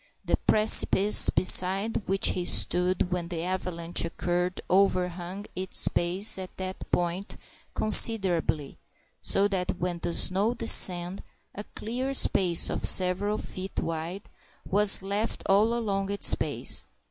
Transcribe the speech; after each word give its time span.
The 0.25 0.37
precipice 0.47 1.29
beside 1.29 2.01
which 2.07 2.29
he 2.29 2.43
stood 2.43 3.11
when 3.11 3.27
the 3.27 3.43
avalanche 3.43 4.03
occurred 4.03 4.59
overhung 4.67 5.45
its 5.55 5.87
base 5.89 6.39
at 6.39 6.57
that 6.57 6.89
point 6.89 7.37
considerably, 7.75 8.79
so 9.21 9.47
that 9.49 9.77
when 9.77 9.99
the 9.99 10.15
snow 10.15 10.55
descended 10.55 11.23
a 11.53 11.65
clear 11.75 12.15
space 12.15 12.67
of 12.71 12.83
several 12.83 13.37
feet 13.37 13.79
wide 13.79 14.23
was 14.65 15.03
left 15.03 15.43
all 15.47 15.71
along 15.71 16.09
its 16.09 16.33
base. 16.33 16.87